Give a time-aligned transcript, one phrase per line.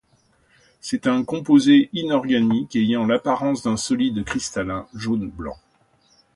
[0.79, 5.57] C'est un composé inorganique ayant l'apparence d'un solide cristallin jaune-blanc.